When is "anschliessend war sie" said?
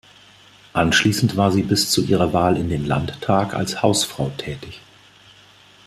0.73-1.61